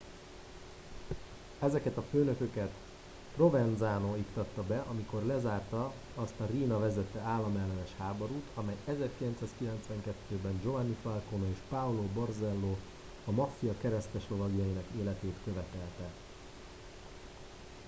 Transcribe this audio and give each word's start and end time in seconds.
ezeket 1.59 1.97
a 1.97 2.03
főnököket 2.11 2.71
provenanzo 3.35 4.15
iktatta 4.17 4.63
be 4.63 4.83
amikor 4.89 5.23
lezárta 5.25 5.93
azt 6.15 6.33
a 6.39 6.45
riina 6.45 6.79
vezette 6.79 7.19
államellenes 7.19 7.89
háborút 7.97 8.43
amely 8.55 8.75
1992 8.85 10.35
ben 10.43 10.59
giovanni 10.63 10.97
falcone 11.01 11.49
és 11.49 11.57
paolo 11.69 12.01
borsello 12.13 12.75
a 13.25 13.31
maffia 13.31 13.77
kereszteslovagjainak 13.81 14.85
életét 15.01 15.35
követelte 15.43 16.09